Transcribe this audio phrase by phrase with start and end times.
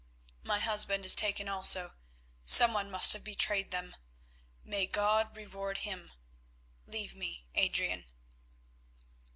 [0.41, 1.93] "My husband is taken also.
[2.43, 3.95] Someone must have betrayed them.
[4.63, 6.11] May God reward him!
[6.87, 8.05] Leave me, Adrian."